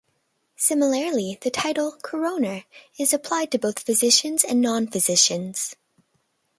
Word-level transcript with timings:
Similarly, 0.55 1.37
the 1.41 1.51
title 1.51 1.91
"coroner" 2.01 2.63
is 2.97 3.13
applied 3.13 3.51
to 3.51 3.59
both 3.59 3.81
physicians 3.83 4.43
and 4.43 4.59
non-physicians. 4.59 5.75